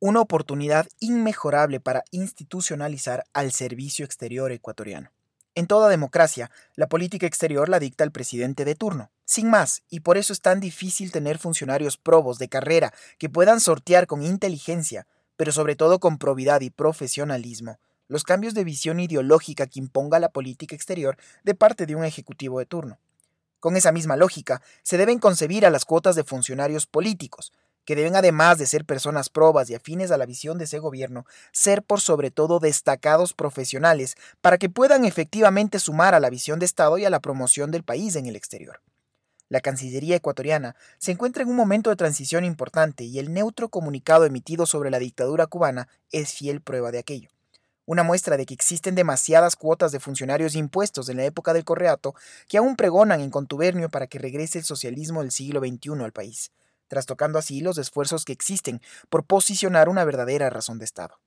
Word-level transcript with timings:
una 0.00 0.20
oportunidad 0.20 0.86
inmejorable 1.00 1.80
para 1.80 2.04
institucionalizar 2.10 3.24
al 3.32 3.52
servicio 3.52 4.04
exterior 4.04 4.52
ecuatoriano. 4.52 5.10
En 5.54 5.66
toda 5.66 5.88
democracia, 5.88 6.52
la 6.76 6.88
política 6.88 7.26
exterior 7.26 7.68
la 7.68 7.80
dicta 7.80 8.04
el 8.04 8.12
presidente 8.12 8.64
de 8.64 8.76
turno, 8.76 9.10
sin 9.24 9.50
más, 9.50 9.82
y 9.90 10.00
por 10.00 10.16
eso 10.16 10.32
es 10.32 10.40
tan 10.40 10.60
difícil 10.60 11.10
tener 11.10 11.38
funcionarios 11.38 11.96
probos 11.96 12.38
de 12.38 12.48
carrera 12.48 12.94
que 13.18 13.28
puedan 13.28 13.60
sortear 13.60 14.06
con 14.06 14.22
inteligencia, 14.22 15.08
pero 15.36 15.50
sobre 15.50 15.74
todo 15.74 15.98
con 15.98 16.18
probidad 16.18 16.60
y 16.60 16.70
profesionalismo, 16.70 17.80
los 18.06 18.22
cambios 18.22 18.54
de 18.54 18.64
visión 18.64 19.00
ideológica 19.00 19.66
que 19.66 19.80
imponga 19.80 20.18
la 20.18 20.30
política 20.30 20.76
exterior 20.76 21.16
de 21.42 21.54
parte 21.54 21.86
de 21.86 21.96
un 21.96 22.04
ejecutivo 22.04 22.60
de 22.60 22.66
turno. 22.66 22.98
Con 23.60 23.76
esa 23.76 23.90
misma 23.90 24.16
lógica, 24.16 24.62
se 24.82 24.96
deben 24.96 25.18
concebir 25.18 25.66
a 25.66 25.70
las 25.70 25.84
cuotas 25.84 26.14
de 26.14 26.22
funcionarios 26.22 26.86
políticos, 26.86 27.52
que 27.88 27.96
deben 27.96 28.16
además 28.16 28.58
de 28.58 28.66
ser 28.66 28.84
personas 28.84 29.30
probas 29.30 29.70
y 29.70 29.74
afines 29.74 30.10
a 30.10 30.18
la 30.18 30.26
visión 30.26 30.58
de 30.58 30.64
ese 30.64 30.78
gobierno, 30.78 31.24
ser 31.52 31.82
por 31.82 32.02
sobre 32.02 32.30
todo 32.30 32.58
destacados 32.58 33.32
profesionales 33.32 34.16
para 34.42 34.58
que 34.58 34.68
puedan 34.68 35.06
efectivamente 35.06 35.78
sumar 35.78 36.14
a 36.14 36.20
la 36.20 36.28
visión 36.28 36.58
de 36.58 36.66
Estado 36.66 36.98
y 36.98 37.06
a 37.06 37.08
la 37.08 37.20
promoción 37.20 37.70
del 37.70 37.84
país 37.84 38.14
en 38.16 38.26
el 38.26 38.36
exterior. 38.36 38.82
La 39.48 39.62
Cancillería 39.62 40.16
ecuatoriana 40.16 40.76
se 40.98 41.12
encuentra 41.12 41.42
en 41.42 41.48
un 41.48 41.56
momento 41.56 41.88
de 41.88 41.96
transición 41.96 42.44
importante 42.44 43.04
y 43.04 43.20
el 43.20 43.32
neutro 43.32 43.70
comunicado 43.70 44.26
emitido 44.26 44.66
sobre 44.66 44.90
la 44.90 44.98
dictadura 44.98 45.46
cubana 45.46 45.88
es 46.12 46.34
fiel 46.34 46.60
prueba 46.60 46.90
de 46.90 46.98
aquello. 46.98 47.30
Una 47.86 48.02
muestra 48.02 48.36
de 48.36 48.44
que 48.44 48.52
existen 48.52 48.96
demasiadas 48.96 49.56
cuotas 49.56 49.92
de 49.92 50.00
funcionarios 50.00 50.56
impuestos 50.56 51.08
en 51.08 51.16
la 51.16 51.24
época 51.24 51.54
del 51.54 51.64
correato 51.64 52.14
que 52.48 52.58
aún 52.58 52.76
pregonan 52.76 53.22
en 53.22 53.30
contubernio 53.30 53.88
para 53.88 54.08
que 54.08 54.18
regrese 54.18 54.58
el 54.58 54.64
socialismo 54.66 55.22
del 55.22 55.30
siglo 55.30 55.60
XXI 55.60 56.04
al 56.04 56.12
país 56.12 56.50
trastocando 56.88 57.38
así 57.38 57.60
los 57.60 57.78
esfuerzos 57.78 58.24
que 58.24 58.32
existen 58.32 58.80
por 59.08 59.24
posicionar 59.24 59.88
una 59.88 60.04
verdadera 60.04 60.50
razón 60.50 60.78
de 60.78 60.84
Estado. 60.84 61.20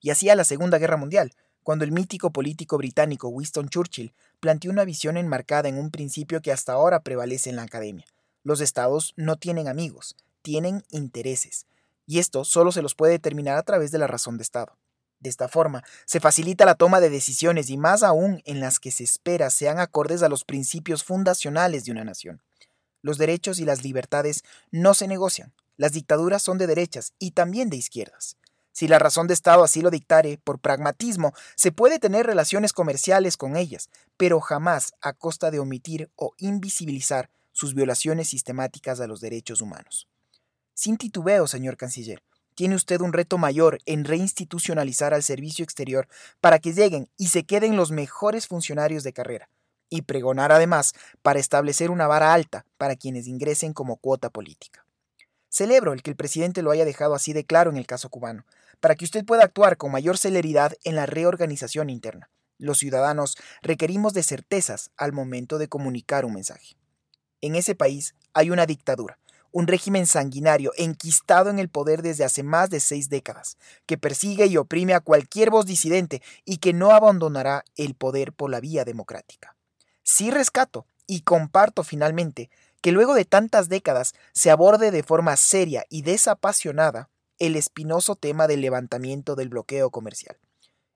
Y 0.00 0.10
así 0.10 0.30
a 0.30 0.36
la 0.36 0.44
Segunda 0.44 0.78
Guerra 0.78 0.96
Mundial, 0.96 1.32
cuando 1.62 1.84
el 1.84 1.92
mítico 1.92 2.32
político 2.32 2.78
británico 2.78 3.28
Winston 3.28 3.68
Churchill 3.68 4.14
planteó 4.40 4.70
una 4.70 4.84
visión 4.84 5.16
enmarcada 5.16 5.68
en 5.68 5.78
un 5.78 5.90
principio 5.90 6.40
que 6.40 6.52
hasta 6.52 6.72
ahora 6.72 7.00
prevalece 7.00 7.50
en 7.50 7.56
la 7.56 7.64
academia. 7.64 8.06
Los 8.42 8.60
estados 8.60 9.12
no 9.16 9.36
tienen 9.36 9.68
amigos, 9.68 10.16
tienen 10.40 10.82
intereses, 10.90 11.66
y 12.06 12.20
esto 12.20 12.44
solo 12.44 12.72
se 12.72 12.80
los 12.80 12.94
puede 12.94 13.12
determinar 13.12 13.58
a 13.58 13.62
través 13.64 13.90
de 13.90 13.98
la 13.98 14.06
razón 14.06 14.38
de 14.38 14.44
Estado. 14.44 14.78
De 15.20 15.28
esta 15.28 15.48
forma, 15.48 15.82
se 16.06 16.20
facilita 16.20 16.64
la 16.64 16.76
toma 16.76 17.00
de 17.00 17.10
decisiones 17.10 17.70
y 17.70 17.76
más 17.76 18.02
aún 18.02 18.40
en 18.44 18.60
las 18.60 18.78
que 18.78 18.92
se 18.92 19.04
espera 19.04 19.50
sean 19.50 19.78
acordes 19.78 20.22
a 20.22 20.28
los 20.28 20.44
principios 20.44 21.02
fundacionales 21.02 21.84
de 21.84 21.92
una 21.92 22.04
nación. 22.04 22.40
Los 23.02 23.18
derechos 23.18 23.58
y 23.58 23.64
las 23.64 23.82
libertades 23.82 24.42
no 24.70 24.94
se 24.94 25.08
negocian. 25.08 25.52
Las 25.76 25.92
dictaduras 25.92 26.42
son 26.42 26.58
de 26.58 26.66
derechas 26.66 27.12
y 27.18 27.30
también 27.32 27.70
de 27.70 27.76
izquierdas. 27.76 28.36
Si 28.72 28.86
la 28.86 28.98
razón 28.98 29.26
de 29.26 29.34
Estado 29.34 29.64
así 29.64 29.80
lo 29.82 29.90
dictare, 29.90 30.38
por 30.42 30.60
pragmatismo, 30.60 31.32
se 31.56 31.72
puede 31.72 31.98
tener 31.98 32.26
relaciones 32.26 32.72
comerciales 32.72 33.36
con 33.36 33.56
ellas, 33.56 33.90
pero 34.16 34.40
jamás 34.40 34.94
a 35.00 35.12
costa 35.12 35.50
de 35.50 35.58
omitir 35.58 36.10
o 36.14 36.32
invisibilizar 36.38 37.28
sus 37.52 37.74
violaciones 37.74 38.28
sistemáticas 38.28 39.00
a 39.00 39.08
los 39.08 39.20
derechos 39.20 39.60
humanos. 39.60 40.06
Sin 40.74 40.96
titubeo, 40.96 41.48
señor 41.48 41.76
canciller, 41.76 42.22
tiene 42.54 42.76
usted 42.76 43.00
un 43.00 43.12
reto 43.12 43.36
mayor 43.36 43.80
en 43.84 44.04
reinstitucionalizar 44.04 45.12
al 45.12 45.24
servicio 45.24 45.64
exterior 45.64 46.06
para 46.40 46.60
que 46.60 46.72
lleguen 46.72 47.08
y 47.16 47.28
se 47.28 47.42
queden 47.42 47.76
los 47.76 47.90
mejores 47.90 48.46
funcionarios 48.46 49.02
de 49.02 49.12
carrera, 49.12 49.48
y 49.90 50.02
pregonar 50.02 50.52
además 50.52 50.94
para 51.22 51.40
establecer 51.40 51.90
una 51.90 52.06
vara 52.06 52.34
alta 52.34 52.64
para 52.76 52.96
quienes 52.96 53.26
ingresen 53.26 53.72
como 53.72 53.96
cuota 53.96 54.30
política. 54.30 54.84
Celebro 55.48 55.92
el 55.92 56.02
que 56.02 56.10
el 56.10 56.16
presidente 56.16 56.62
lo 56.62 56.70
haya 56.70 56.84
dejado 56.84 57.14
así 57.14 57.32
de 57.32 57.44
claro 57.44 57.70
en 57.70 57.76
el 57.76 57.86
caso 57.86 58.10
cubano, 58.10 58.44
para 58.80 58.94
que 58.94 59.04
usted 59.04 59.24
pueda 59.24 59.44
actuar 59.44 59.76
con 59.76 59.90
mayor 59.90 60.18
celeridad 60.18 60.74
en 60.84 60.94
la 60.94 61.06
reorganización 61.06 61.90
interna. 61.90 62.30
Los 62.58 62.78
ciudadanos 62.78 63.36
requerimos 63.62 64.12
de 64.14 64.22
certezas 64.22 64.90
al 64.96 65.12
momento 65.12 65.58
de 65.58 65.68
comunicar 65.68 66.24
un 66.24 66.34
mensaje. 66.34 66.76
En 67.40 67.54
ese 67.54 67.74
país 67.74 68.14
hay 68.34 68.50
una 68.50 68.66
dictadura, 68.66 69.18
un 69.52 69.66
régimen 69.66 70.06
sanguinario 70.06 70.72
enquistado 70.76 71.50
en 71.50 71.58
el 71.58 71.68
poder 71.68 72.02
desde 72.02 72.24
hace 72.24 72.42
más 72.42 72.68
de 72.68 72.80
seis 72.80 73.08
décadas, 73.08 73.56
que 73.86 73.96
persigue 73.96 74.46
y 74.46 74.56
oprime 74.56 74.94
a 74.94 75.00
cualquier 75.00 75.50
voz 75.50 75.66
disidente 75.66 76.22
y 76.44 76.58
que 76.58 76.72
no 76.72 76.90
abandonará 76.90 77.64
el 77.76 77.94
poder 77.94 78.32
por 78.32 78.50
la 78.50 78.60
vía 78.60 78.84
democrática. 78.84 79.56
Sí 80.10 80.30
rescato 80.30 80.86
y 81.06 81.20
comparto 81.20 81.84
finalmente 81.84 82.48
que 82.80 82.92
luego 82.92 83.12
de 83.12 83.26
tantas 83.26 83.68
décadas 83.68 84.14
se 84.32 84.50
aborde 84.50 84.90
de 84.90 85.02
forma 85.02 85.36
seria 85.36 85.84
y 85.90 86.00
desapasionada 86.00 87.10
el 87.38 87.56
espinoso 87.56 88.16
tema 88.16 88.46
del 88.46 88.62
levantamiento 88.62 89.36
del 89.36 89.50
bloqueo 89.50 89.90
comercial. 89.90 90.38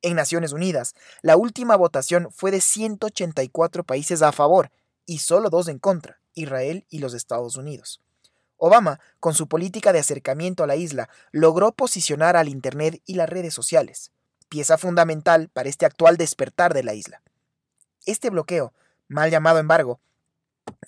En 0.00 0.16
Naciones 0.16 0.52
Unidas, 0.52 0.94
la 1.20 1.36
última 1.36 1.76
votación 1.76 2.30
fue 2.32 2.50
de 2.50 2.62
184 2.62 3.84
países 3.84 4.22
a 4.22 4.32
favor 4.32 4.70
y 5.04 5.18
solo 5.18 5.50
dos 5.50 5.68
en 5.68 5.78
contra, 5.78 6.18
Israel 6.32 6.86
y 6.88 7.00
los 7.00 7.12
Estados 7.12 7.56
Unidos. 7.56 8.00
Obama, 8.56 9.00
con 9.20 9.34
su 9.34 9.48
política 9.48 9.92
de 9.92 9.98
acercamiento 9.98 10.64
a 10.64 10.66
la 10.66 10.76
isla, 10.76 11.10
logró 11.30 11.72
posicionar 11.72 12.38
al 12.38 12.48
Internet 12.48 13.02
y 13.04 13.16
las 13.16 13.28
redes 13.28 13.52
sociales, 13.52 14.12
pieza 14.48 14.78
fundamental 14.78 15.50
para 15.50 15.68
este 15.68 15.84
actual 15.84 16.16
despertar 16.16 16.72
de 16.72 16.84
la 16.84 16.94
isla. 16.94 17.20
Este 18.06 18.30
bloqueo 18.30 18.72
mal 19.14 19.30
llamado 19.30 19.58
embargo, 19.58 20.00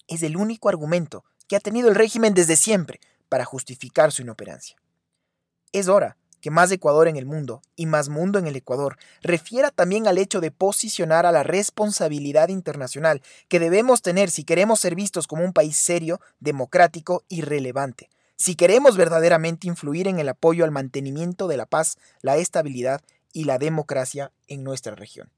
es 0.09 0.23
el 0.23 0.37
único 0.37 0.69
argumento 0.69 1.25
que 1.49 1.57
ha 1.57 1.61
tenido 1.61 1.89
el 1.89 1.95
régimen 1.95 2.35
desde 2.35 2.57
siempre 2.57 3.01
para 3.29 3.45
justificar 3.45 4.13
su 4.13 4.23
inoperancia. 4.23 4.77
Es 5.73 5.89
hora 5.89 6.17
que 6.41 6.51
más 6.51 6.71
Ecuador 6.71 7.09
en 7.09 7.17
el 7.17 7.25
mundo 7.25 7.63
y 7.77 7.87
más 7.87 8.09
mundo 8.09 8.39
en 8.39 8.47
el 8.47 8.57
Ecuador 8.57 8.99
refiera 9.23 9.71
también 9.71 10.07
al 10.07 10.19
hecho 10.19 10.41
de 10.41 10.51
posicionar 10.51 11.25
a 11.25 11.33
la 11.33 11.43
responsabilidad 11.43 12.49
internacional 12.49 13.23
que 13.49 13.61
debemos 13.61 14.03
tener 14.03 14.31
si 14.31 14.45
queremos 14.45 14.81
ser 14.81 14.95
vistos 14.95 15.27
como 15.27 15.45
un 15.45 15.53
país 15.53 15.77
serio, 15.77 16.21
democrático 16.41 17.25
y 17.29 17.41
relevante, 17.41 18.11
si 18.37 18.55
queremos 18.55 18.97
verdaderamente 18.97 19.67
influir 19.67 20.09
en 20.09 20.19
el 20.19 20.29
apoyo 20.29 20.65
al 20.65 20.71
mantenimiento 20.71 21.49
de 21.49 21.57
la 21.57 21.67
paz, 21.67 21.97
la 22.21 22.37
estabilidad 22.37 23.01
y 23.33 23.45
la 23.45 23.59
democracia 23.59 24.33
en 24.47 24.63
nuestra 24.63 24.95
región. 24.95 25.31